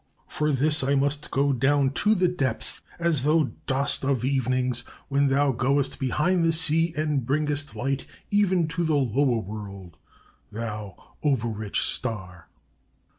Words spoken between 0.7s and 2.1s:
I must go down